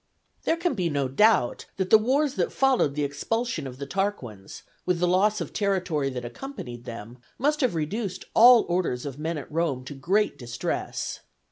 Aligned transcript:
There 0.45 0.57
can 0.57 0.73
be 0.73 0.89
no 0.89 1.07
doubt 1.07 1.67
that 1.77 1.91
the 1.91 1.99
wars 1.99 2.33
that 2.33 2.51
followed 2.51 2.95
the 2.95 3.03
expulsion 3.03 3.67
of 3.67 3.77
the 3.77 3.85
Tarquins, 3.85 4.63
with 4.83 4.97
the 4.99 5.07
loss 5.07 5.39
of 5.39 5.53
territory 5.53 6.09
that 6.09 6.25
accompanied 6.25 6.85
them, 6.85 7.19
must 7.37 7.61
have 7.61 7.75
reduced 7.75 8.25
all 8.33 8.65
orders 8.67 9.05
of 9.05 9.19
men 9.19 9.37
at 9.37 9.51
Rome 9.51 9.83
to 9.85 9.93
great 9.93 10.39
distress. 10.39 11.19